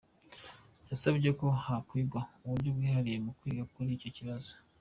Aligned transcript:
Yasabye 0.89 1.29
ko 1.39 1.47
hakwigwa 1.65 2.19
uburyo 2.43 2.69
bwihariye 2.75 3.17
bwo 3.23 3.33
kwiga 3.39 3.63
kuri 3.73 3.89
icyo 3.97 4.09
kibazo. 4.15 4.51